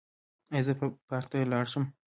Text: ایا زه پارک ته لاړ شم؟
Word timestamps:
ایا 0.53 0.61
زه 0.65 0.73
پارک 1.09 1.25
ته 1.31 1.37
لاړ 1.51 1.65
شم؟ 1.71 1.83